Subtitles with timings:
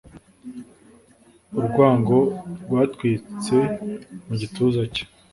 [1.59, 2.17] urwango
[2.63, 3.57] rwatwitse
[4.25, 5.03] mu gituza cye